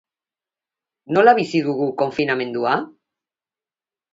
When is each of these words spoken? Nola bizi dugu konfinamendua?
Nola 1.17 1.35
bizi 1.41 1.61
dugu 1.67 1.91
konfinamendua? 2.01 2.73